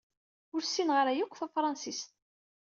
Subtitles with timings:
[0.53, 2.09] Ur ssineɣ ara yakk tafransist.